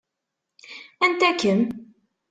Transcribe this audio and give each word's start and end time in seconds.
Anta-kem? 1.03 1.61